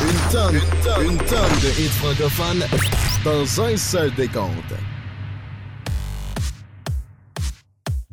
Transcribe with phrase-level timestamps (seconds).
[0.00, 2.64] Une tonne, une tonne, une tonne de hits francophones
[3.22, 4.72] dans un seul décompte.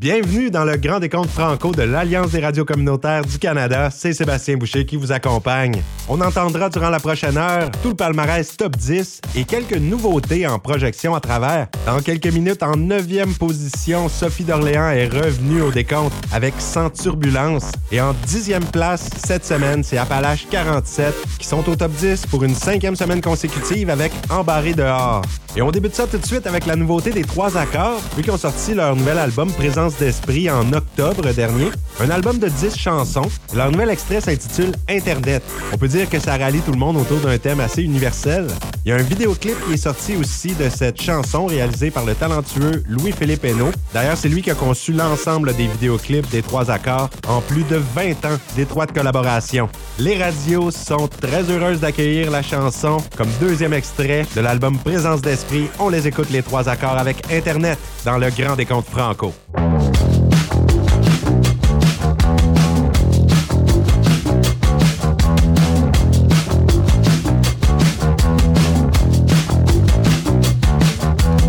[0.05, 3.89] Bienvenue dans le grand décompte franco de l'Alliance des radios communautaires du Canada.
[3.89, 5.81] C'est Sébastien Boucher qui vous accompagne.
[6.07, 10.59] On entendra durant la prochaine heure tout le palmarès top 10 et quelques nouveautés en
[10.59, 11.69] projection à travers.
[11.87, 17.71] Dans quelques minutes, en neuvième position, Sophie d'Orléans est revenue au décompte avec Sans Turbulence.
[17.91, 22.43] Et en dixième place, cette semaine, c'est Appalache 47 qui sont au top 10 pour
[22.43, 25.23] une cinquième semaine consécutive avec Embarré dehors.
[25.57, 28.33] Et on débute ça tout de suite avec la nouveauté des Trois Accords, vu qu'ils
[28.33, 31.69] ont sorti leur nouvel album Présence d'Esprit en octobre dernier.
[32.01, 33.29] Un album de 10 chansons.
[33.55, 35.43] Leur nouvel extrait s'intitule Internet.
[35.71, 38.47] On peut dire que ça rallie tout le monde autour d'un thème assez universel.
[38.85, 42.15] Il y a un vidéoclip qui est sorti aussi de cette chanson réalisé par le
[42.15, 43.71] talentueux Louis-Philippe Hainaut.
[43.93, 47.77] D'ailleurs, c'est lui qui a conçu l'ensemble des vidéoclips des Trois Accords en plus de
[47.77, 49.69] 20 ans d'étroite collaboration.
[49.99, 55.44] Les radios sont très heureuses d'accueillir la chanson comme deuxième extrait de l'album Présence d'Esprit
[55.79, 59.33] on les écoute les trois accords avec Internet dans le Grand Décompte Franco.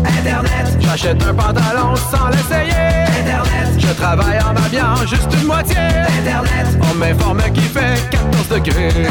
[0.05, 2.71] Internet, j'achète un pantalon sans l'essayer.
[3.19, 5.77] Internet, je travaille en m'habillant juste une moitié.
[5.77, 9.07] Internet, on m'informe qu'il fait 14 degrés.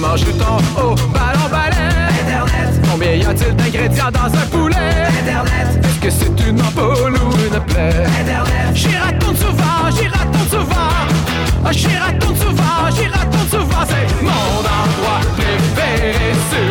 [0.00, 1.90] Comment joue-t-on au ballon balai
[2.22, 2.70] Internet.
[2.88, 4.76] Combien y a-t-il d'ingrédients dans un poulet?
[5.22, 5.84] Internet.
[5.84, 8.06] Est-ce que c'est une ampoule ou une plaie?
[8.20, 8.74] Internet.
[8.74, 11.72] J'y raconte souvent, j'y raconte souvent.
[11.72, 13.84] J'y raconte souvent, j'y raconte souvent.
[13.88, 16.67] C'est mon endroit préféré sur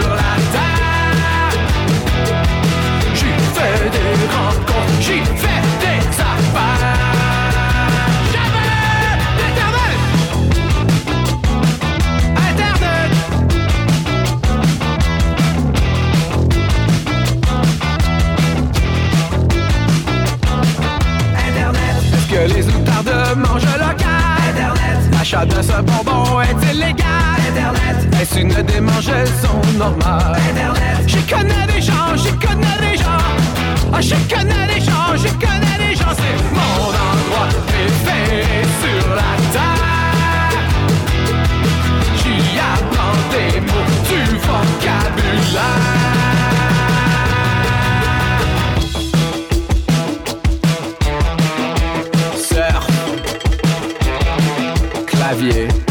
[25.38, 27.06] L'achat de ce bonbon est illégal.
[27.50, 28.22] Internet.
[28.22, 31.06] Est-ce une démangeaison normale Internet.
[31.06, 33.24] J'y connais des gens, j'y connais des gens.
[33.94, 36.14] Ah, j'y connais des gens, j'y connais des gens.
[36.16, 40.66] C'est mon endroit préféré sur la terre.
[42.16, 46.17] J'y apprends des mots du vocabulaire
[55.28, 55.87] Clavier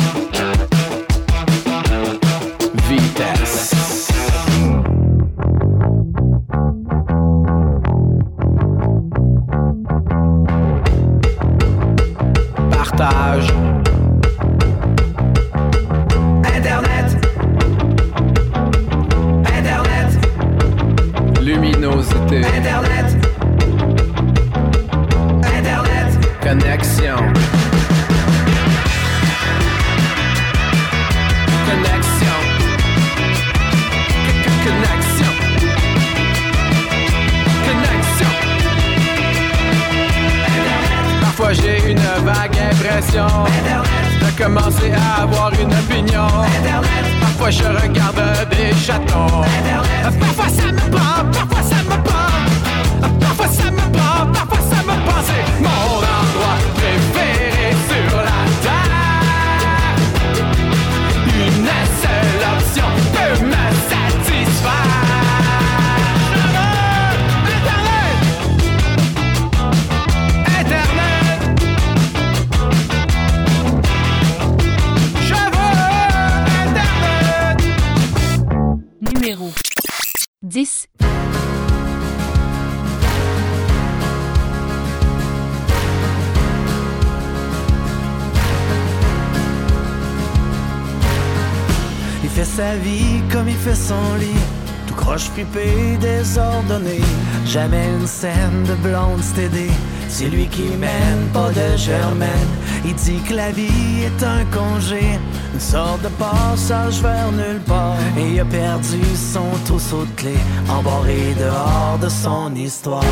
[92.57, 94.43] sa vie comme il fait son lit.
[94.87, 97.01] Tout croche fripé, désordonné.
[97.45, 99.77] Jamais une scène de blonde stédée.
[100.09, 102.53] C'est lui qui mène, pas de germaine.
[102.85, 105.05] Il dit que la vie est un congé,
[105.53, 107.99] une sorte de passage vers nulle part.
[108.17, 113.05] Et il a perdu son trousseau de clés, embarré dehors de son histoire.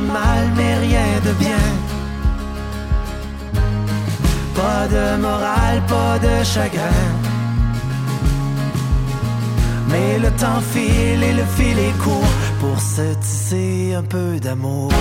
[0.00, 1.66] mal mais rien de bien.
[4.54, 7.06] Pas de morale, pas de chagrin.
[9.90, 14.92] Mais le temps file et le fil est court pour se tisser un peu d'amour.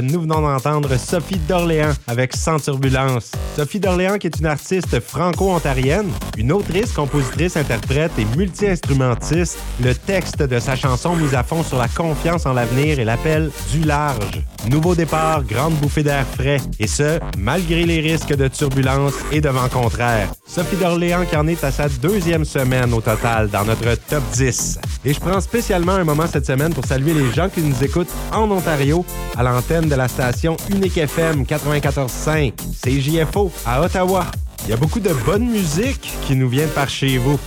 [0.00, 3.32] Nous venons d'entendre Sophie d'Orléans avec Sans Turbulence.
[3.56, 9.58] Sophie d'Orléans qui est une artiste franco-ontarienne, une autrice, compositrice, interprète et multi-instrumentiste.
[9.82, 13.50] Le texte de sa chanson mise à fond sur la confiance en l'avenir et l'appel
[13.72, 14.42] du large.
[14.68, 16.58] Nouveau départ, grande bouffée d'air frais.
[16.78, 20.28] Et ce, malgré les risques de turbulence et de vent contraire.
[20.46, 24.78] Sophie d'Orléans qui en est à sa deuxième semaine au total dans notre top 10.
[25.04, 28.12] Et je prends spécialement un moment cette semaine pour saluer les gens qui nous écoutent
[28.32, 29.04] en Ontario
[29.36, 34.26] à l'antenne de la station Unique FM 94.5, CJFO à Ottawa.
[34.64, 37.38] Il y a beaucoup de bonne musique qui nous vient par chez vous.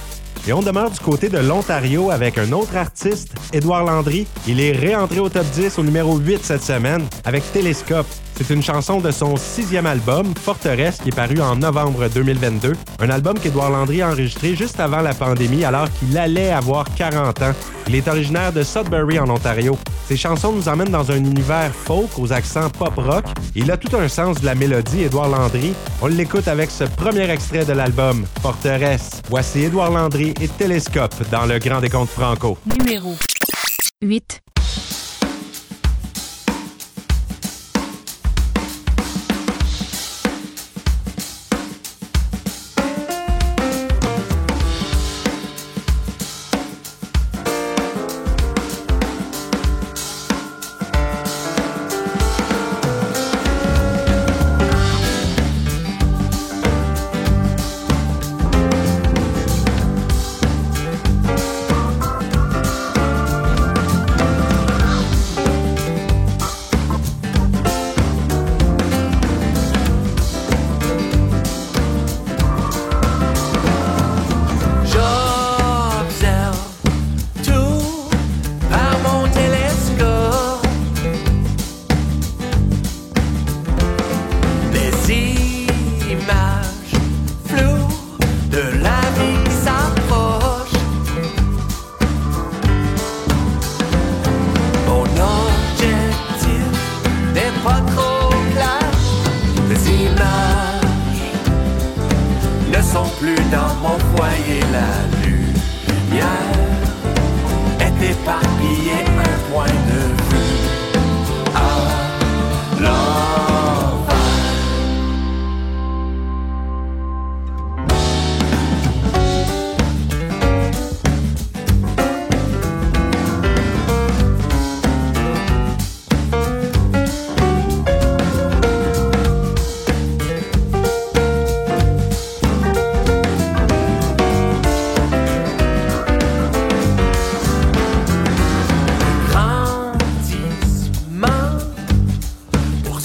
[0.48, 4.28] Et on demeure du côté de l'Ontario avec un autre artiste, Édouard Landry.
[4.48, 8.08] Il est réentré au top 10 au numéro 8 cette semaine avec Télescope.
[8.38, 12.74] C'est une chanson de son sixième album, Forteresse, qui est paru en novembre 2022.
[13.00, 17.42] Un album qu'Édouard Landry a enregistré juste avant la pandémie, alors qu'il allait avoir 40
[17.42, 17.54] ans.
[17.88, 19.76] Il est originaire de Sudbury, en Ontario.
[20.08, 23.26] Ses chansons nous emmènent dans un univers folk aux accents pop-rock.
[23.56, 25.74] Il a tout un sens de la mélodie, Édouard Landry.
[26.04, 29.24] On l'écoute avec ce premier extrait de l'album, Forteresse.
[29.30, 32.56] Voici Édouard Landry et Télescope dans le Grand Décompte Franco.
[32.78, 33.16] Numéro
[34.04, 34.42] 8.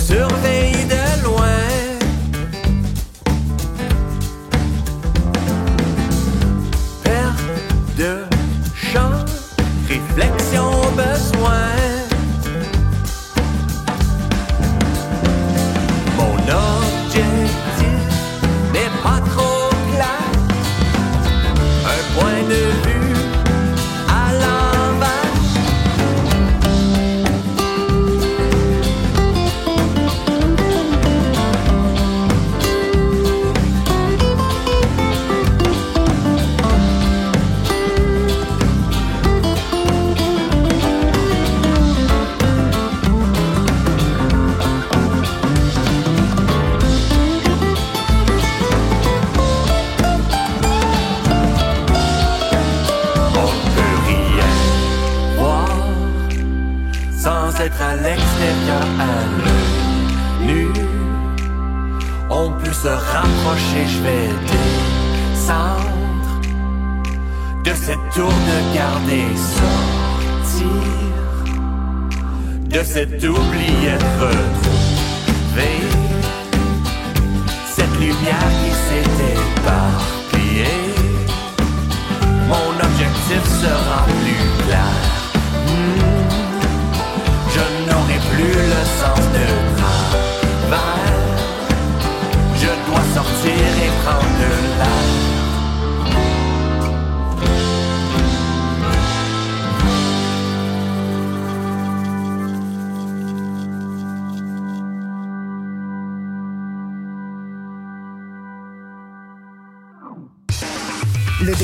[0.09, 0.52] Pour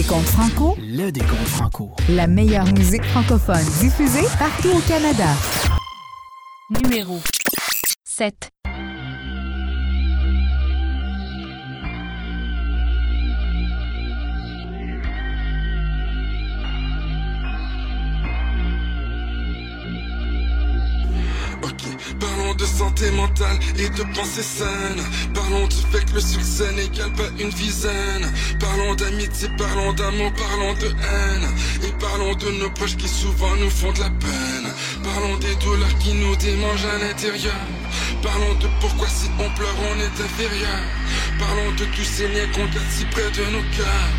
[0.08, 1.90] décompte franco, Le décompte franco.
[2.08, 5.26] la meilleure musique francophone diffusée partout au Canada.
[6.82, 7.18] Numéro
[8.04, 8.48] 7.
[22.20, 25.02] Parlons de santé mentale et de pensée saine.
[25.34, 28.32] Parlons du fait que le succès n'égale pas une dizaine.
[28.58, 31.48] Parlons d'amitié, parlons d'amour, parlons de haine.
[31.84, 34.72] Et parlons de nos proches qui souvent nous font de la peine.
[35.02, 37.60] Parlons des douleurs qui nous démangent à l'intérieur.
[38.22, 40.82] Parlons de pourquoi si on pleure on est inférieur.
[41.38, 44.12] Parlons de tous ces liens qu'on garde si près de nos cœurs.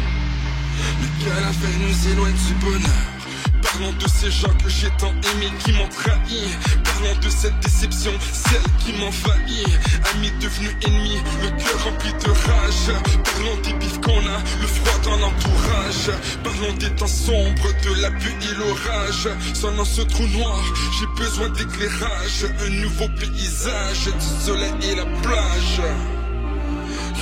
[1.01, 3.18] Mais qu'à la fin nous éloigne du bonheur?
[3.61, 6.43] Parlons de ces gens que j'ai tant aimés qui m'ont trahi.
[6.83, 9.67] Parlons de cette déception, celle qui m'envahit.
[10.13, 12.97] Amis devenus ennemis, le cœur rempli de rage.
[13.23, 16.11] Parlons des bifs qu'on a, le froid dans l'entourage.
[16.43, 19.27] Parlons des temps sombres, de la pluie et l'orage.
[19.53, 20.61] Sonnant ce trou noir,
[20.99, 22.45] j'ai besoin d'éclairage.
[22.65, 25.81] Un nouveau paysage, du soleil et la plage.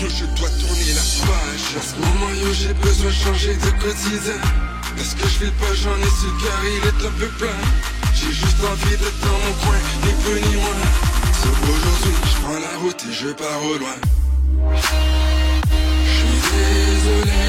[0.01, 1.77] Yo, je dois tourner la page.
[1.77, 4.66] En ce moment, yo, j'ai besoin de changer de quotidien.
[4.97, 7.59] Parce que je fais pas, j'en ai sur le car il est un peu plein.
[8.15, 10.83] J'ai juste envie d'être dans mon coin, ni peu ni moins.
[11.41, 13.97] Sauf aujourd'hui, je prends la route et je pars au loin.
[16.05, 17.46] Je suis désolé,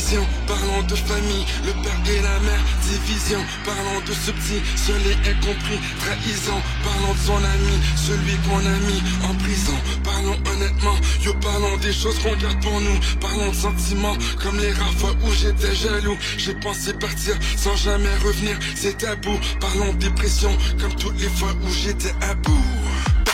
[0.00, 0.26] collision.
[0.46, 3.38] Parlons de famille, le père et la mère, division.
[3.64, 6.60] Parlons de ce petit, seul et incompris, trahison.
[6.82, 9.74] Parlons de son ami, celui qu'on a mis en prison.
[10.04, 12.98] Parlons honnêtement, yo, parlons des choses qu'on garde pour nous.
[13.20, 16.18] Parlons de sentiments, comme les rares fois où j'étais jaloux.
[16.36, 19.38] J'ai pensé partir sans jamais revenir, c'est tabou.
[19.60, 22.79] Parlons de dépression, comme toutes les fois où j'étais à bout.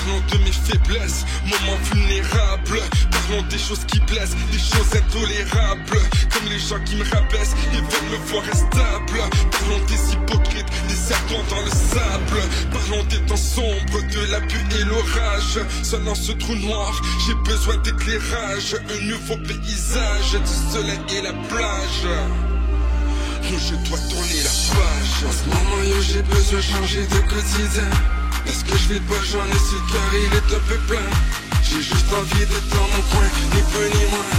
[0.06, 2.80] Parlons de mes faiblesses, moments vulnérables.
[3.10, 5.98] Parlons des choses qui blessent, des choses intolérables.
[6.32, 9.18] Comme les gens qui me rabaissent et veulent me voir instable.
[9.50, 12.40] Parlons des hypocrites, des serpents dans le sable.
[12.70, 15.58] Parlons des temps sombres, de la pluie et l'orage.
[15.82, 18.76] Sonnant ce trou noir, j'ai besoin d'éclairage.
[18.88, 22.06] Un nouveau paysage, du soleil et la plage.
[23.50, 25.26] Yo, je dois tourner la page.
[25.26, 28.15] En ce moment, j'ai besoin de changer de quotidien.
[28.46, 31.08] Parce que je vais pas, j'en ai le car il est un peu plein.
[31.62, 34.30] J'ai juste envie d'être dans mon coin, ni peu ni moins.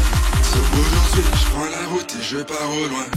[0.41, 3.07] Sauf aujourd'hui, je prends la route et je pars au loin.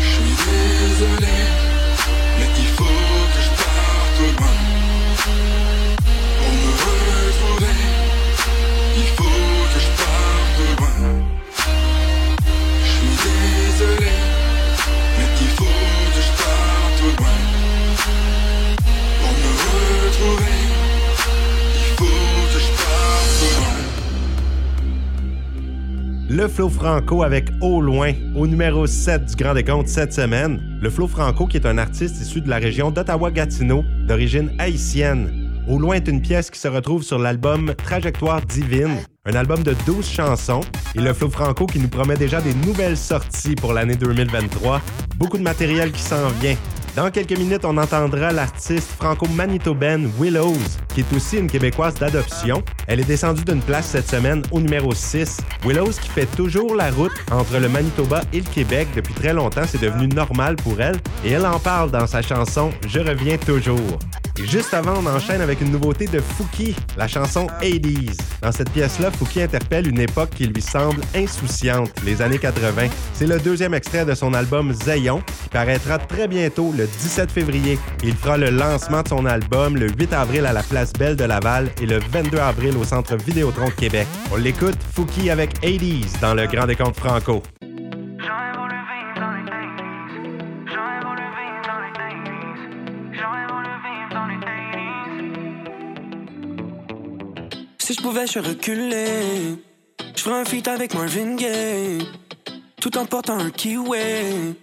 [0.00, 1.36] Je suis désolé,
[2.38, 2.84] mais il faut
[3.32, 4.51] que je parte au loin.
[26.42, 30.60] Le Flo Franco avec Au loin, au numéro 7 du Grand Décompte cette semaine.
[30.82, 35.52] Le Flo Franco, qui est un artiste issu de la région d'Ottawa-Gatineau, d'origine haïtienne.
[35.68, 39.76] Au loin est une pièce qui se retrouve sur l'album Trajectoire divine, un album de
[39.86, 40.62] 12 chansons,
[40.96, 44.80] et le Flo Franco qui nous promet déjà des nouvelles sorties pour l'année 2023.
[45.18, 46.56] Beaucoup de matériel qui s'en vient.
[46.94, 50.58] Dans quelques minutes, on entendra l'artiste franco-manitobaine Willows,
[50.92, 52.62] qui est aussi une Québécoise d'adoption.
[52.86, 55.38] Elle est descendue d'une place cette semaine au numéro 6.
[55.64, 59.64] Willows qui fait toujours la route entre le Manitoba et le Québec depuis très longtemps,
[59.66, 63.98] c'est devenu normal pour elle, et elle en parle dans sa chanson Je reviens toujours.
[64.38, 68.16] Et juste avant, on enchaîne avec une nouveauté de Fouki, la chanson 80s.
[68.40, 72.88] Dans cette pièce-là, Fouki interpelle une époque qui lui semble insouciante, les années 80.
[73.12, 77.78] C'est le deuxième extrait de son album Zayon, qui paraîtra très bientôt le 17 février.
[78.02, 81.24] Il fera le lancement de son album le 8 avril à la Place Belle de
[81.24, 84.06] Laval et le 22 avril au Centre Vidéotron de Québec.
[84.32, 87.42] On l'écoute, Fouki avec 80s dans le Grand Décompte Franco.
[98.02, 99.56] Pouvais, je reculer.
[100.16, 102.06] Je ferais un feat avec Marvin Gaye.
[102.80, 104.56] Tout en portant un kiwi.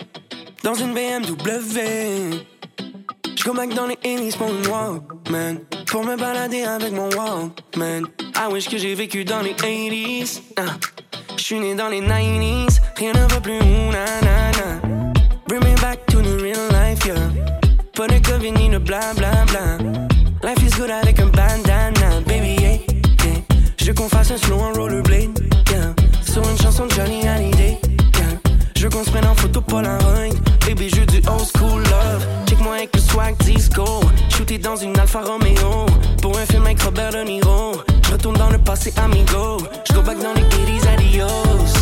[0.64, 1.80] Dans une BMW.
[3.36, 5.60] Je back dans les 80s pour une Walkman.
[5.88, 8.04] Pour me balader avec mon Walkman.
[8.36, 10.42] I wish que j'ai vécu dans les 80s.
[10.58, 10.76] Ah.
[11.38, 12.80] Je suis né dans les 90s.
[12.98, 13.60] Rien ne va plus,
[13.92, 14.82] na na na.
[15.48, 17.16] Bring me back to the real life, yeah.
[17.96, 19.78] Pas de COVID ni de bla bla bla.
[20.44, 21.69] Life is good avec un yeah.
[23.90, 25.40] Je qu'on fasse un slow en rollerblade,
[25.72, 25.96] yeah.
[26.24, 27.80] Sur une chanson de Johnny Hallyday,
[28.20, 28.38] yeah.
[28.78, 30.30] Je qu'on se prenne en photo Polaroid,
[30.68, 32.24] baby, je du old school love.
[32.48, 33.86] Check-moi avec le swag disco,
[34.30, 35.88] shooté dans une Alfa Romeo.
[36.22, 39.58] Pour un film avec Robert De Niro, je retourne dans le passé amigo.
[39.88, 41.74] Je go back dans les 80s, adios.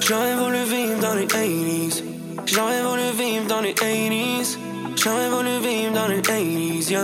[0.00, 2.04] J'aurais voulu vivre dans les 80s.
[2.46, 4.56] J'aurais voulu vivre dans les 80s.
[4.96, 7.02] J'aurais voulu vivre dans les 80s, yeah.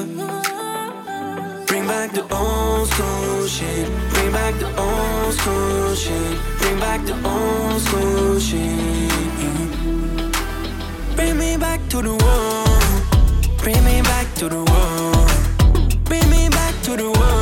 [1.72, 3.88] Bring back the old school shit.
[4.12, 6.38] Bring back the old school shit.
[6.58, 9.10] Bring back the old school shit.
[11.16, 13.56] Bring me back to the world.
[13.62, 16.04] Bring me back to the world.
[16.04, 17.41] Bring me back to the world.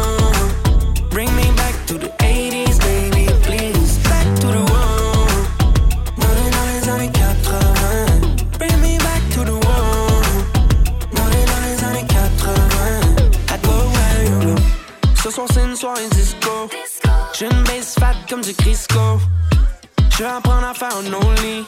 [15.80, 16.68] Soirée disco.
[17.32, 19.18] J'ai une base fat comme du Crisco.
[20.10, 21.64] Je vais apprendre à faire un only.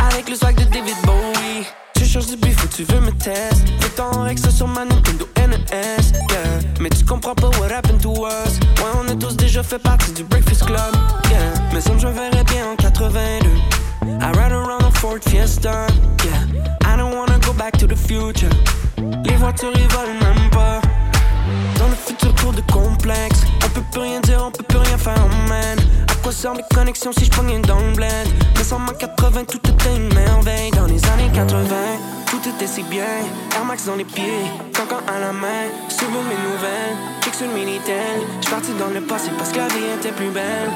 [0.00, 1.64] Avec le swag de David Bowie.
[1.94, 3.62] Tu cherches du bif ou tu veux me test.
[3.80, 5.60] Fais ton Rex sur ma Nintendo NES.
[5.70, 6.40] Yeah.
[6.80, 8.58] Mais tu comprends pas what happened to us.
[8.78, 10.92] Ouais, on a tous déjà fait partie du Breakfast Club.
[11.30, 11.40] Yeah.
[11.72, 13.48] Mais ça, je verrais bien en 82.
[14.02, 15.86] I ride around a Ford Fiesta.
[16.24, 16.92] Yeah.
[16.92, 18.50] I don't wanna go back to the future.
[19.24, 20.79] Les voitures, ils volent même pas.
[21.90, 23.40] Le futur tour de complexe.
[23.64, 25.78] On peut plus rien dire, on peut plus rien faire, man.
[26.08, 29.44] À quoi servent les connexions si je pognais dans le bled Mais sans ma 80,
[29.44, 30.70] tout était une merveille.
[30.70, 31.66] Dans les années 80,
[32.30, 33.02] tout était si bien.
[33.56, 35.66] Air Max dans les pieds, cancan à la main.
[35.88, 39.68] Suivre mes nouvelles, check sur le Minitel J'suis parti dans le passé parce que la
[39.68, 40.70] vie était plus belle.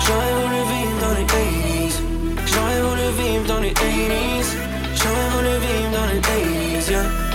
[0.00, 2.00] J'aurais voulu vivre dans les 80s
[2.46, 4.56] J'aurais voulu vivre dans les 80s
[4.96, 7.27] J'aurais voulu vivre dans les 80s, yeah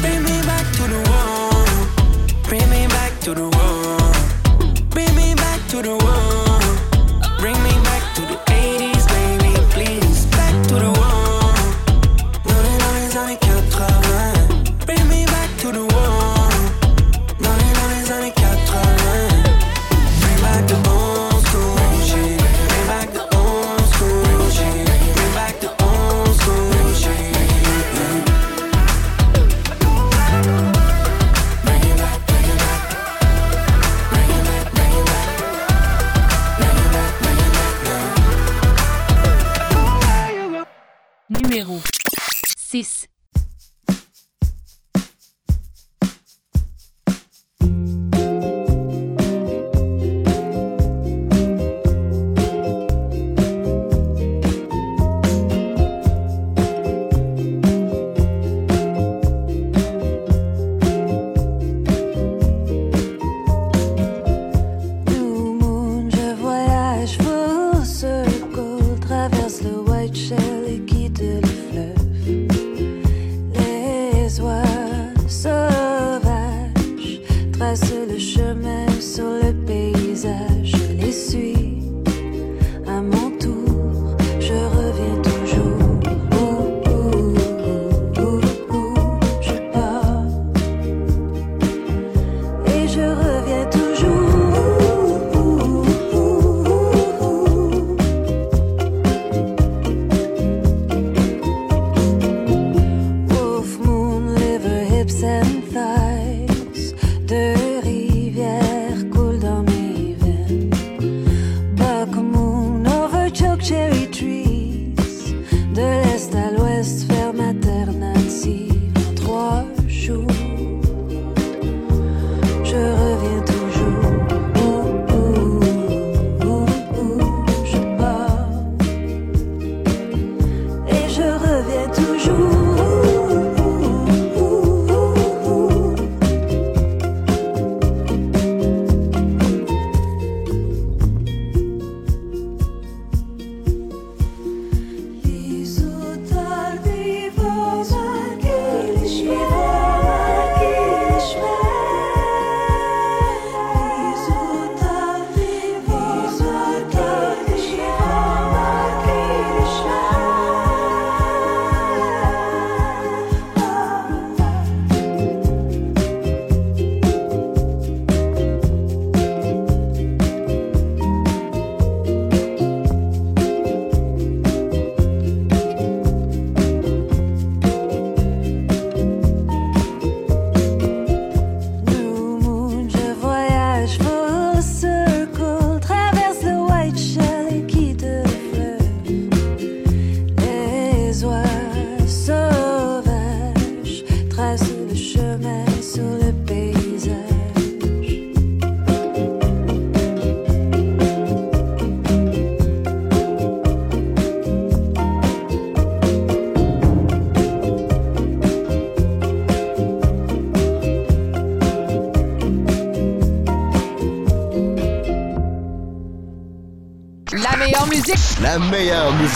[0.00, 2.42] Bring me back to the world.
[2.44, 3.79] Bring me back to the world.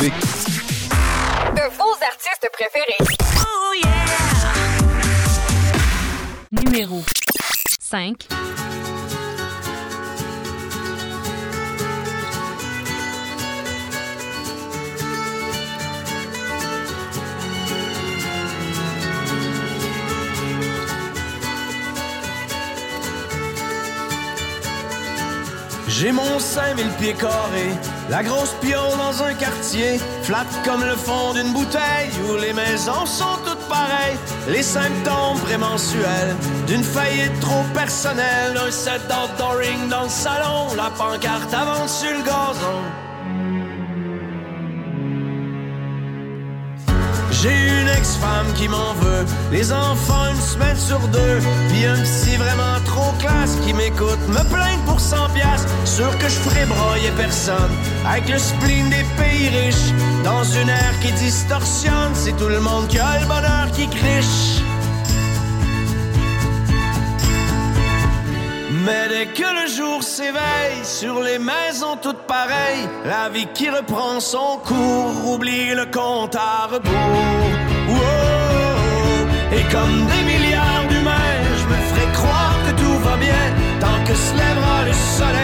[0.00, 0.12] Musique.
[1.54, 2.96] De vos artistes préférés.
[3.40, 4.04] Oh yeah!
[6.50, 7.02] Numéro
[7.80, 8.28] 5.
[25.88, 27.70] J'ai mon 5000 pieds carrés,
[28.10, 33.06] la grosse pion dans un quartier, flat comme le fond d'une bouteille où les maisons
[33.06, 34.18] sont toutes pareilles.
[34.48, 36.34] Les symptômes prémensuels
[36.66, 42.22] d'une faillite trop personnelle, un set d'outdooring dans le salon, la pancarte avance sur le
[42.24, 42.82] gazon.
[48.04, 51.38] Ex-femme qui m'en veut, les enfants une semaine sur deux,
[51.70, 56.28] puis un psy vraiment trop classe qui m'écoute, me plaindre pour 100 piastres, sûr que
[56.28, 57.72] je ferai broyer personne,
[58.06, 62.86] avec le spleen des pays riches, dans une ère qui distorsionne, c'est tout le monde
[62.88, 64.60] qui a le bonheur qui criche.
[68.84, 74.20] Mais dès que le jour s'éveille sur les maisons toutes pareilles, la vie qui reprend
[74.20, 77.63] son cours oublie le compte à rebours.
[79.56, 83.44] Et comme des milliards d'humains, je me ferai croire que tout va bien
[83.80, 85.43] tant que se lèvera le soleil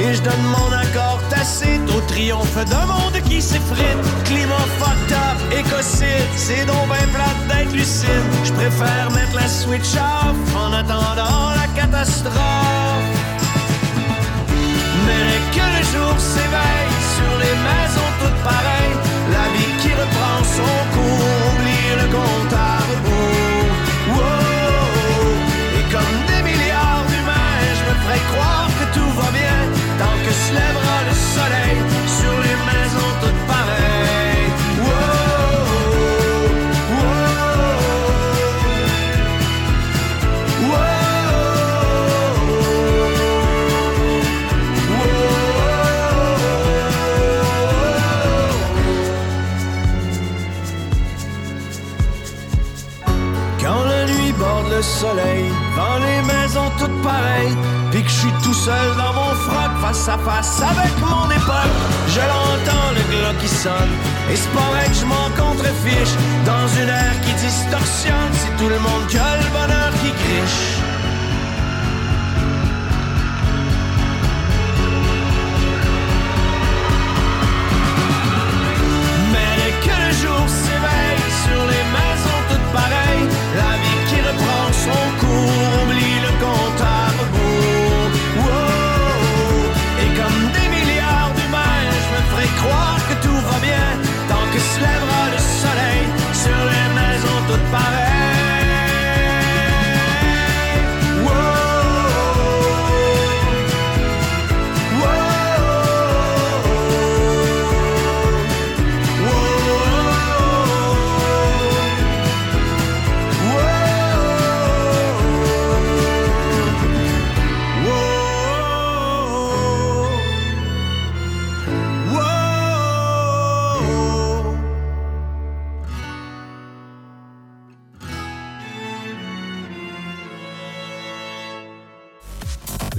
[0.00, 3.98] et je donne mon accord tacite au triomphe d'un monde qui s'effrite.
[4.24, 8.24] Climat fucked up, écocide, c'est donc ben plate d'être lucide.
[8.44, 13.08] Je préfère mettre la switch off en attendant la catastrophe.
[15.06, 18.96] Mais que le jour s'éveille sur les maisons toutes pareilles,
[19.32, 23.72] la vie qui reprend son cours oublie le compte à rebours.
[24.14, 25.28] Wow!
[25.78, 28.57] Et comme des milliards d'humains, je me ferai croire
[64.30, 66.14] et c'est pas vrai que je m'en contrefiche,
[66.44, 69.18] dans une ère qui distorsionne, c'est tout le monde qui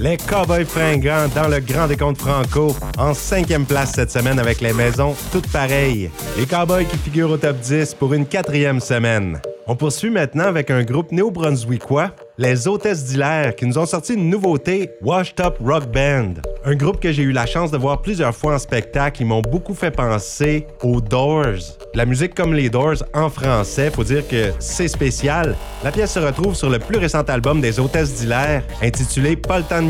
[0.02, 4.72] Les Cowboys fringants dans le Grand Décompte Franco en cinquième place cette semaine avec les
[4.72, 6.10] maisons toutes pareilles.
[6.38, 9.42] Les Cowboys qui figurent au top 10 pour une quatrième semaine.
[9.66, 14.30] On poursuit maintenant avec un groupe néo-brunswickois, les Hôtesses d'Hilaire, qui nous ont sorti une
[14.30, 16.36] nouveauté, Washed Up Rock Band.
[16.64, 19.20] Un groupe que j'ai eu la chance de voir plusieurs fois en spectacle.
[19.20, 21.76] Ils m'ont beaucoup fait penser aux Doors.
[21.94, 25.54] La musique comme les Doors en français, faut dire que c'est spécial.
[25.84, 29.64] La pièce se retrouve sur le plus récent album des Hôtesses d'Hilaire, intitulé Pas le
[29.64, 29.80] temps.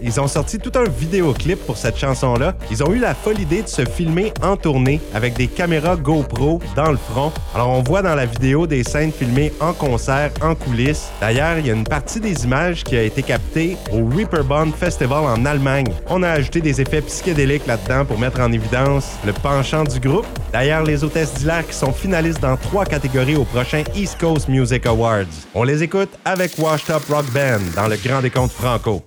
[0.00, 2.54] Ils ont sorti tout un vidéoclip pour cette chanson-là.
[2.70, 6.60] Ils ont eu la folle idée de se filmer en tournée avec des caméras GoPro
[6.76, 7.32] dans le front.
[7.54, 11.10] Alors on voit dans la vidéo des scènes filmées en concert, en coulisses.
[11.20, 15.24] D'ailleurs, il y a une partie des images qui a été captée au Reeperbahn Festival
[15.24, 15.92] en Allemagne.
[16.08, 20.26] On a ajouté des effets psychédéliques là-dedans pour mettre en évidence le penchant du groupe.
[20.52, 24.86] D'ailleurs, les hôtesses d'hilaire qui sont finalistes dans trois catégories au prochain East Coast Music
[24.86, 25.24] Awards.
[25.54, 29.02] On les écoute avec Washed Up Rock Band dans le Grand Décompte Franco.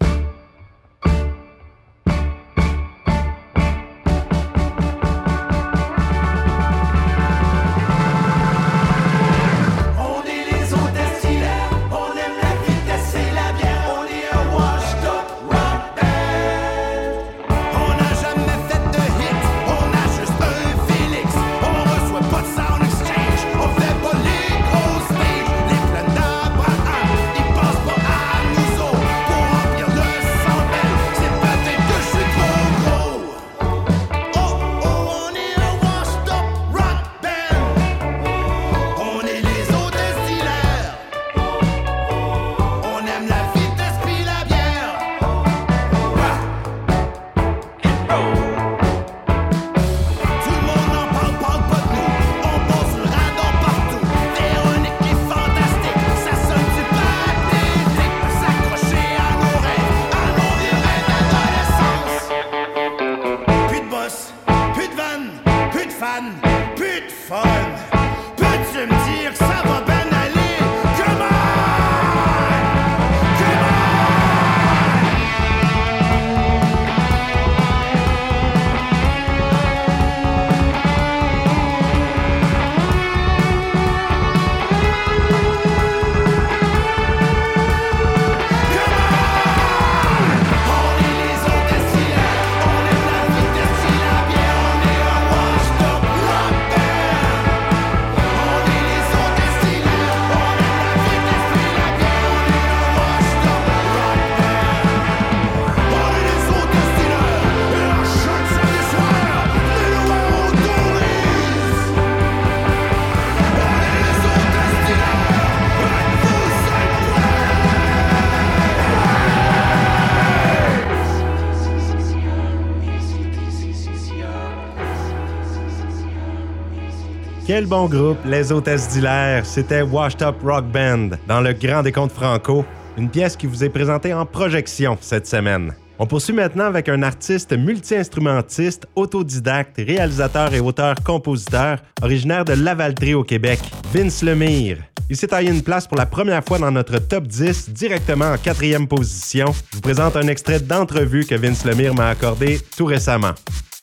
[127.56, 129.46] Quel bon groupe, les hôtesses d'hilaire.
[129.46, 132.66] C'était Washed Up Rock Band dans le Grand Décompte Franco,
[132.98, 135.74] une pièce qui vous est présentée en projection cette semaine.
[135.98, 143.24] On poursuit maintenant avec un artiste multi-instrumentiste, autodidacte, réalisateur et auteur-compositeur, originaire de Lavaltrie au
[143.24, 143.62] Québec,
[143.94, 144.80] Vince Lemire.
[145.10, 148.38] Il s'est taillé une place pour la première fois dans notre top 10, directement en
[148.38, 149.54] quatrième position.
[149.72, 153.32] Je vous présente un extrait d'entrevue que Vince Lemire m'a accordé tout récemment.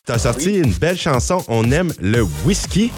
[0.04, 2.90] T'as sorti une belle chanson, On aime le whisky.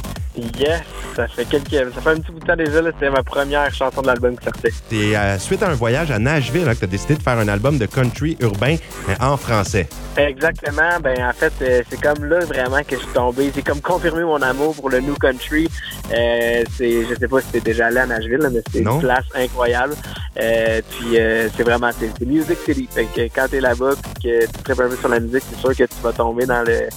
[0.59, 0.81] Yes,
[1.15, 2.81] ça fait quelques, ça fait un petit bout de temps déjà.
[2.81, 4.71] là, C'était ma première chanson de l'album qui sortait.
[4.89, 7.39] C'est euh, suite à un voyage à Nashville hein, que tu as décidé de faire
[7.39, 9.87] un album de country urbain mais en français.
[10.17, 10.99] Exactement.
[11.03, 13.53] Ben en fait, euh, c'est comme là vraiment que je suis tombé.
[13.55, 15.69] C'est comme confirmé mon amour pour le New Country.
[16.13, 18.99] Euh, c'est, je sais pas si t'es déjà allé à Nashville, là, mais c'est une
[18.99, 19.95] place incroyable.
[20.41, 22.89] Euh, puis euh, c'est vraiment c'est, Music City.
[22.91, 25.71] Fait que quand t'es là-bas, puis que tu te prépares sur la musique, c'est sûr
[25.71, 26.89] que tu vas tomber dans le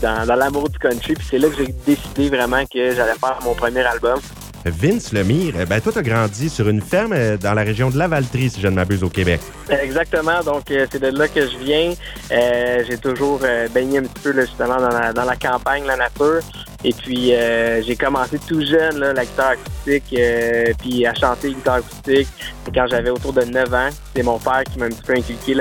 [0.00, 1.14] dans, dans l'amour du country.
[1.14, 4.20] Puis c'est là que j'ai décidé vraiment que j'allais faire mon premier album.
[4.66, 7.90] Vince Lemire, eh ben toi, tu as grandi sur une ferme euh, dans la région
[7.90, 9.40] de Lavaltrie, si je ne m'abuse, au Québec.
[9.68, 11.92] Exactement, donc euh, c'est de là que je viens.
[12.30, 13.40] Euh, j'ai toujours
[13.74, 16.40] baigné un petit peu là, justement dans la, dans la campagne, la nature.
[16.84, 21.52] Et puis euh, j'ai commencé tout jeune là, la guitare acoustique, euh, puis à chanter
[21.52, 22.28] guitare acoustique
[22.74, 23.88] quand j'avais autour de 9 ans.
[24.14, 25.54] C'est mon père qui m'a un petit peu inculqué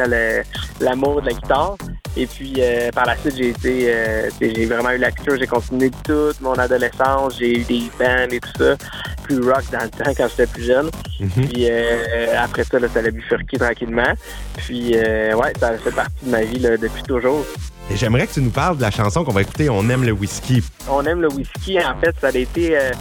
[0.81, 1.77] l'amour de la guitare.
[2.16, 5.36] Et puis euh, par la suite, j'ai été, euh, j'ai vraiment eu la culture.
[5.39, 7.38] J'ai continué toute mon adolescence.
[7.39, 8.76] J'ai eu des bands et tout ça,
[9.24, 10.89] plus rock dans le temps quand j'étais plus jeune.
[11.18, 14.14] Puis euh, après ça, là, ça l'a bifurqué tranquillement.
[14.57, 17.45] Puis euh, ouais, ça fait partie de ma vie là, depuis toujours.
[17.91, 20.11] Et j'aimerais que tu nous parles de la chanson qu'on va écouter, On aime le
[20.14, 20.64] whisky.
[20.89, 21.78] On aime le whisky.
[21.80, 22.91] En fait, ça a été euh,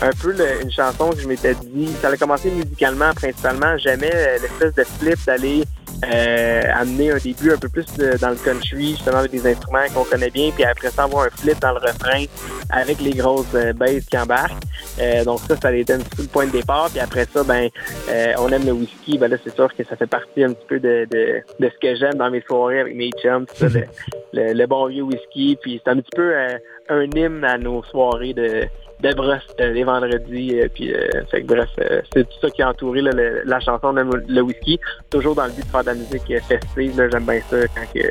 [0.00, 1.90] un peu le- une chanson que je m'étais dit.
[2.00, 3.76] Ça a commencé musicalement, principalement.
[3.76, 5.64] J'aimais euh, l'espèce de flip d'aller
[6.12, 9.84] euh, amener un début un peu plus de- dans le country, justement avec des instruments
[9.94, 12.24] qu'on connaît bien, puis après ça avoir un flip dans le refrain
[12.70, 14.62] avec les grosses euh, basses qui embarquent.
[14.98, 16.88] Euh, donc ça, ça a été un petit peu le point de départ.
[16.90, 17.68] Puis après ça, ben,
[18.08, 19.18] euh, on aime le whisky.
[19.18, 21.78] Ben là, c'est sûr que ça fait partie un petit peu de, de, de ce
[21.80, 23.84] que j'aime dans mes soirées avec mes chums, tout ça, le,
[24.32, 25.58] le, le bon vieux whisky.
[25.60, 26.56] Puis c'est un petit peu euh,
[26.88, 28.66] un hymne à nos soirées de,
[29.02, 30.60] de brosse euh, les vendredis.
[30.60, 31.68] euh, puis euh, fait que bref,
[32.12, 33.10] c'est tout ça qui a entouré là,
[33.44, 34.78] la chanson le whisky.
[35.10, 37.08] Toujours dans le but de faire de la musique festive.
[37.10, 38.06] J'aime bien ça quand que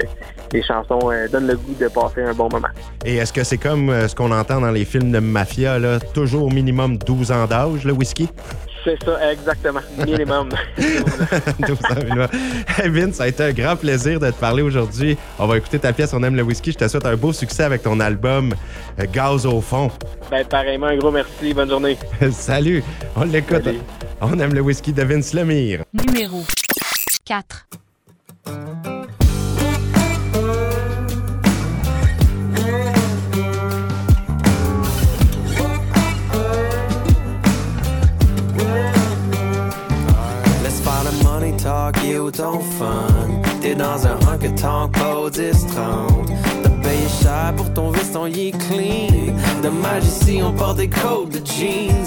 [0.51, 0.99] les chansons
[1.31, 2.67] donnent le goût de passer un bon moment.
[3.05, 6.45] Et est-ce que c'est comme ce qu'on entend dans les films de mafia, là, toujours
[6.45, 8.27] au minimum 12 ans d'âge, le whisky?
[8.84, 9.82] C'est ça, exactement.
[10.05, 10.49] Minimum.
[10.77, 12.27] 1200 000 voix.
[12.77, 15.17] Hey Vince, ça a été un grand plaisir de te parler aujourd'hui.
[15.38, 16.71] On va écouter ta pièce On aime le whisky.
[16.71, 18.53] Je te souhaite un beau succès avec ton album
[18.99, 19.91] euh, Gaz au fond.
[20.32, 21.53] ben, pareillement, un gros merci.
[21.53, 21.97] Bonne journée.
[22.32, 22.84] Salut,
[23.15, 23.67] on l'écoute.
[24.21, 25.84] On aime le whisky de Vince Lemire.
[25.93, 26.43] Numéro
[27.25, 27.67] 4.
[42.32, 46.32] T'es dans un honky tonk, pas 10 30.
[46.63, 49.34] T'as payé cher pour ton veston, est clean.
[49.63, 52.05] Dommage ici, on porte des coats de jeans.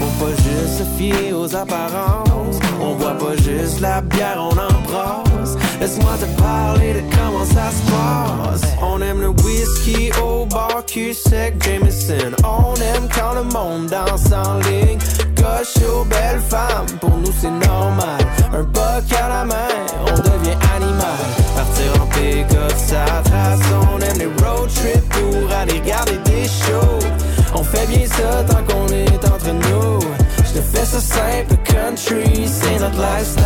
[0.00, 2.58] Faut pas juste se fier aux apparences.
[2.80, 5.56] On boit pas juste la bière, on en brasse.
[5.80, 8.72] Laisse-moi te parler de comment ça se passe.
[8.82, 12.34] On aime le whisky au bar, cul sec, Jameson.
[12.42, 14.98] On aime quand le monde danse en ligne.
[15.36, 18.20] Coche aux belles femmes, pour nous c'est normal.
[18.52, 19.68] Un buck à la main,
[20.02, 21.22] on devient animal.
[21.54, 23.60] Partir en pick-up, ça trace.
[23.92, 27.06] On aime les road trips pour aller regarder des shows.
[27.54, 30.00] On fait bien ça tant qu'on est entre nous.
[30.38, 33.44] Je te fais ça simple, country, c'est notre lifestyle.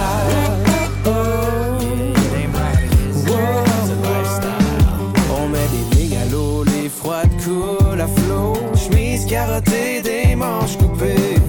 [1.07, 1.41] Oh.
[9.31, 11.40] Carottée, des manches coupées.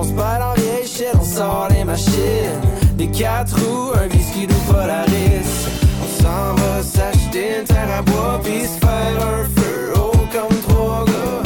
[0.00, 2.60] On se bat en vieille shit, on sort les machines.
[2.96, 5.68] Des quatre roues, un whisky de Polaris.
[6.02, 10.56] On s'en va s'acheter une terre à bois, puis se faire un feu haut comme
[10.66, 11.42] trois gars.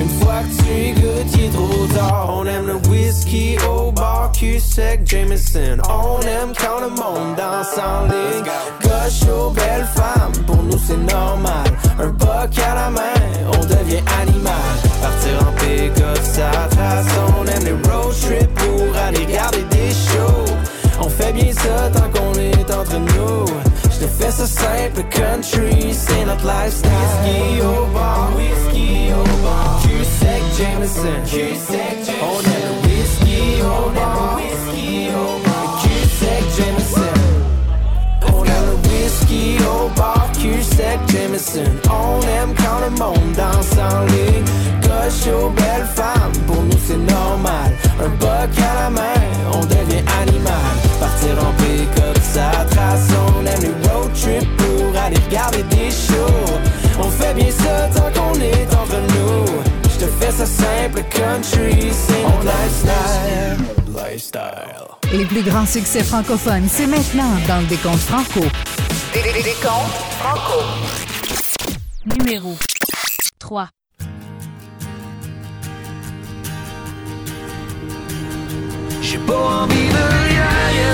[0.00, 2.34] Une fois que tu y goûtes, il est trop tard.
[2.38, 5.78] On aime le whisky au bar, cul sec, Jameson.
[5.88, 8.44] On aime quand le monde danse en ligne.
[8.82, 11.66] Coche aux belles femmes, pour nous c'est normal.
[11.98, 14.72] Un buck à la main, on devient animal.
[15.00, 17.06] Partir en pick-up, ça trace.
[17.38, 20.54] On aime les road trips pour aller regarder des shows.
[21.00, 23.46] On fait bien ça tant qu'on est entre nous.
[24.02, 25.94] Te fais ça simple, country,
[26.26, 26.90] notre lifestyle.
[26.90, 29.12] Whisky au bar, whisky
[29.44, 29.80] bar.
[29.80, 31.22] Cul sec, Jameson.
[31.24, 33.62] Cul sec, On aime le whisky
[33.94, 35.08] bar, whisky
[35.44, 35.82] bar.
[35.82, 37.14] Cul sec, Jameson.
[38.26, 39.58] On aime le whisky
[39.96, 40.28] bar,
[41.06, 41.72] Jameson.
[41.88, 44.44] On aime quand le monde danse en ligne.
[44.82, 47.70] Coche aux belles femmes, pour nous c'est normal.
[48.04, 49.22] Un buck à la main,
[49.52, 50.74] on devient animal.
[50.98, 53.08] Partir en pick-up, ça trace.
[53.26, 56.58] On aime les road trips pour aller regarder des shows.
[56.98, 59.44] On fait bien ça tant qu'on est entre nous.
[59.84, 63.58] Je te fais ça simple, country, c'est notre lifestyle.
[63.88, 65.18] Lifestyle.
[65.18, 68.40] Les plus grands succès francophones, c'est maintenant dans le décompte franco.
[69.12, 70.60] Décompte franco.
[72.18, 72.56] Numéro
[73.38, 73.68] 3.
[79.02, 80.91] J'ai pas envie de rien,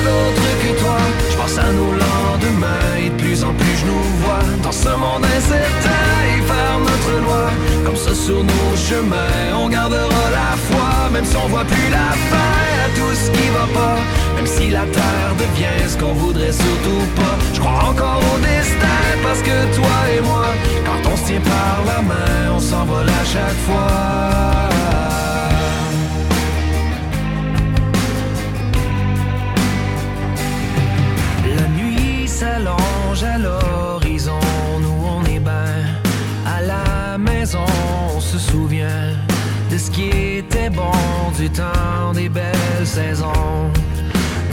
[11.49, 13.99] on voit plus la fin à tout ce qui va pas.
[14.37, 17.37] Même si la terre devient ce qu'on voudrait surtout pas.
[17.55, 20.47] Je crois encore au destin parce que toi et moi,
[20.85, 25.18] quand on se tient par la main, on s'envole à chaque fois.
[41.49, 43.71] Du temps des belles saisons.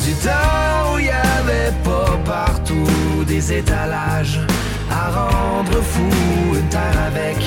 [0.06, 4.40] Du temps où il y avait pas partout des étalages
[4.92, 6.10] à rendre fou,
[6.54, 7.38] une terre avec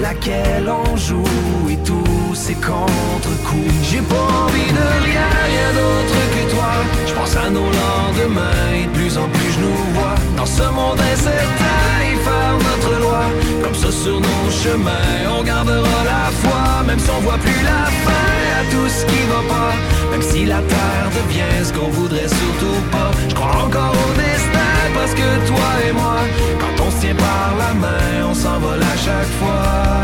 [0.00, 3.74] laquelle on joue et tous ces contre-coups.
[3.82, 6.72] J'ai pas envie de rien, rien d'autre que toi.
[7.06, 10.62] Je pense à nos lendemains et de plus en plus je nous vois dans ce
[10.62, 13.22] monde incertain faire notre loi.
[13.62, 17.84] Comme ça sur nos chemins, on gardera la foi, même si on voit plus la
[18.04, 19.72] fin à tout ce qui va pas.
[20.10, 23.10] Même si la terre devient ce qu'on voudrait surtout pas.
[23.28, 26.18] Je crois encore au destin parce que toi et moi,
[26.60, 30.00] quand on se tient par la main, on s'envole à chaque fois.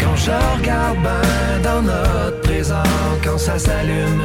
[0.00, 2.90] Quand je regarde ben dans notre présent,
[3.24, 4.22] quand ça s'allume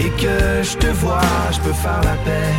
[0.00, 1.20] et que je te vois,
[1.52, 2.54] je peux faire la paix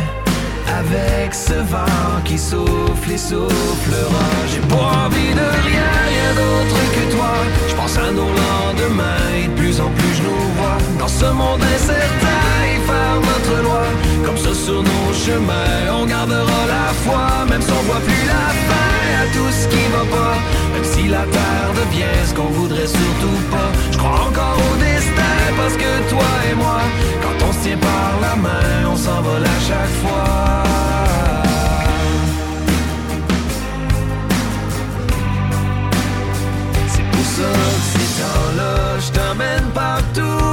[0.80, 4.28] avec ce vent qui souffle et soufflera.
[4.50, 7.32] J'ai pas envie de rien, rien d'autre que toi.
[7.68, 11.26] Je pense à nos lendemains et de plus en plus je nous vois dans ce
[11.26, 13.84] monde incertain et faire notre loi.
[14.24, 18.48] Comme ça sur nos chemins, on gardera la foi, même si on voit plus la
[18.68, 20.06] fin à tout ce qui va
[22.66, 23.70] voudrais surtout pas.
[23.92, 25.25] Je crois encore au destin
[25.56, 26.80] parce que toi et moi,
[27.22, 30.62] quand on se tient par la main, on s'envole à chaque fois.
[36.88, 40.45] C'est pour ça que ces temps-là, je t'emmène partout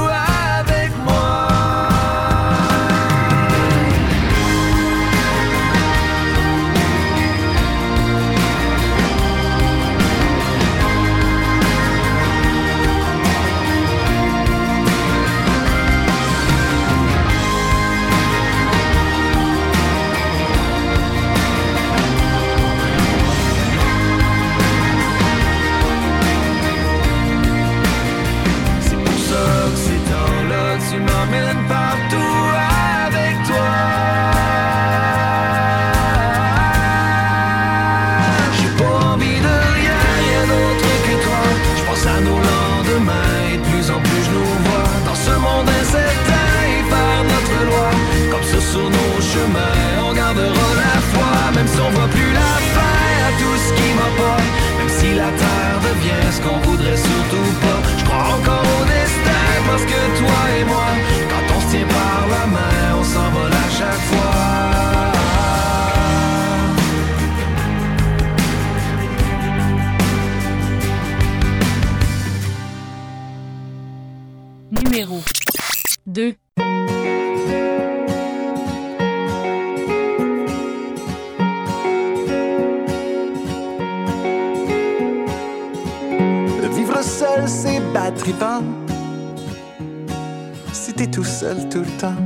[91.70, 92.20] tout le temps.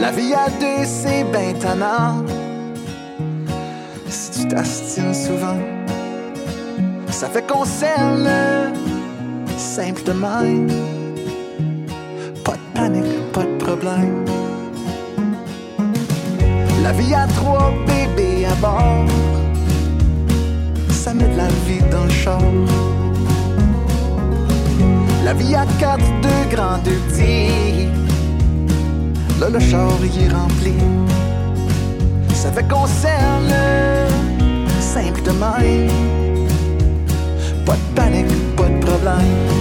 [0.00, 2.24] La vie à deux, c'est ben tannant.
[4.08, 5.58] Si tu t'astines souvent,
[7.10, 8.28] ça fait qu'on s'aime
[9.56, 10.68] simple de même.
[12.44, 14.24] Pas de panique, pas de problème.
[16.82, 19.06] La vie à trois bébés à bord
[21.04, 22.40] ça met de la vie dans le char.
[25.24, 27.88] La vie à quatre, deux grands, deux petits.
[29.40, 30.74] Là, le char il est rempli.
[32.34, 33.54] Ça fait qu'on s'aime
[34.80, 35.88] simple de.
[37.64, 39.53] Pas de panique, pas de problème.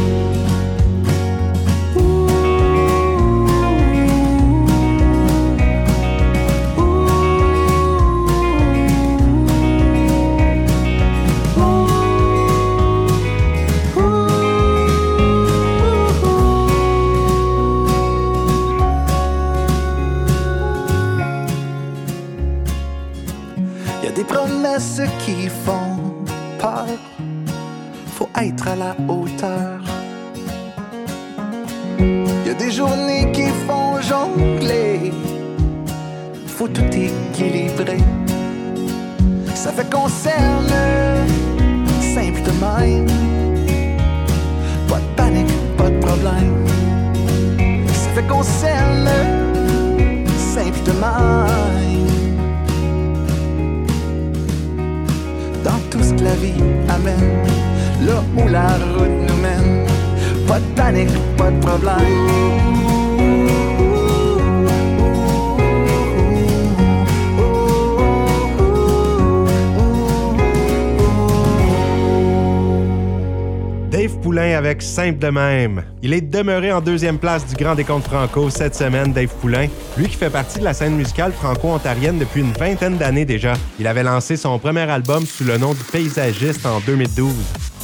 [76.01, 79.67] Il est demeuré en deuxième place du Grand Décompte Franco cette semaine, Dave Poulain.
[79.97, 83.53] Lui qui fait partie de la scène musicale franco-ontarienne depuis une vingtaine d'années déjà.
[83.79, 87.33] Il avait lancé son premier album sous le nom du Paysagiste en 2012.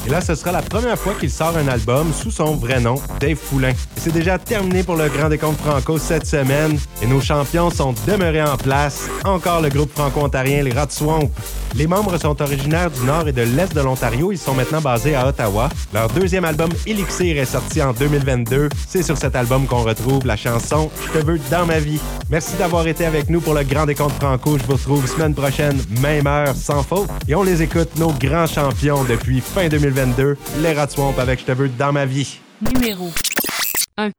[0.05, 2.95] Et là, ce sera la première fois qu'il sort un album sous son vrai nom,
[3.21, 3.73] Dave Poulain.
[3.95, 6.77] C'est déjà terminé pour le Grand Décompte Franco cette semaine.
[7.01, 9.09] Et nos champions sont demeurés en place.
[9.23, 11.29] Encore le groupe franco-ontarien, les Rats Swamp.
[11.75, 14.31] Les membres sont originaires du nord et de l'est de l'Ontario.
[14.31, 15.69] Ils sont maintenant basés à Ottawa.
[15.93, 18.69] Leur deuxième album, Elixir, est sorti en 2022.
[18.87, 21.99] C'est sur cet album qu'on retrouve la chanson Je te veux dans ma vie.
[22.29, 24.57] Merci d'avoir été avec nous pour le Grand Décompte Franco.
[24.57, 27.09] Je vous retrouve semaine prochaine, même heure, sans faute.
[27.27, 31.45] Et on les écoute, nos grands champions depuis fin 2022, les Rats Swamp avec Je
[31.45, 32.39] te veux dans ma vie.
[32.61, 33.09] Numéro
[33.97, 34.09] 1.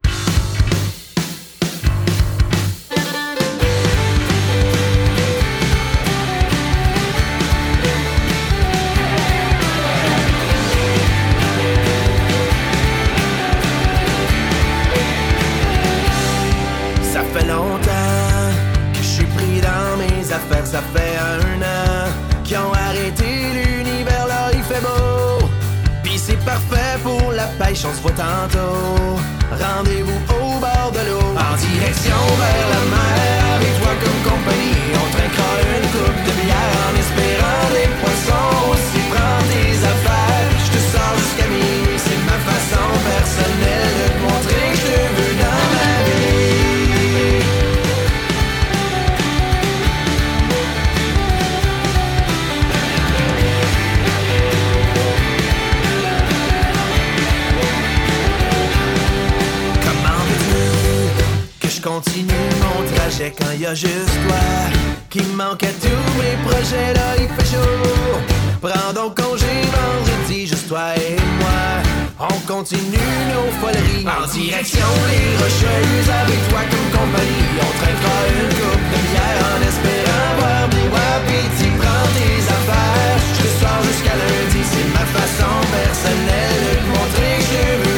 [27.71, 29.19] Pêche, on tantôt.
[29.51, 33.55] Rendez-vous au bord de l'eau, en direction vers la mer.
[33.57, 35.60] Avec toi comme compagnie, on trinquera
[63.21, 64.37] trajet quand y a juste toi
[65.11, 68.19] qui manque à tous mes projets là il fait chaud.
[68.61, 71.61] Prends donc congé vendredi, juste toi et moi.
[72.19, 77.49] On continue nos foleries en direction les rocheuses avec toi comme compagnie.
[77.61, 81.73] On traînera une coupe de bière en espérant boire des wapitis.
[81.81, 84.61] Prends tes affaires, je sors jusqu'à lundi.
[84.71, 87.90] C'est ma façon personnelle de montrer que je veux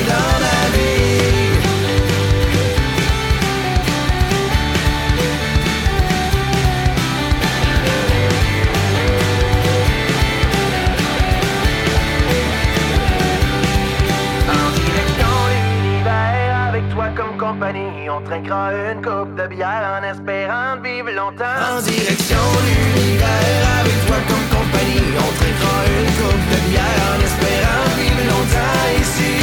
[17.52, 21.60] compagnie, on trinquera une coupe de bière en espérant vivre longtemps.
[21.76, 27.84] En direction l'univers, avec toi comme compagnie, on trinquera une coupe de bière en espérant
[27.98, 29.34] vivre longtemps ici.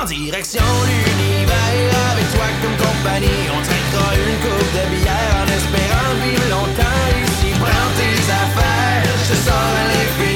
[0.00, 6.10] En direction l'univers, avec toi comme compagnie, on trinquera une coupe de bière en espérant
[6.24, 7.48] vivre longtemps ici.
[7.62, 10.33] Prends tes affaires, je sors à l'infini.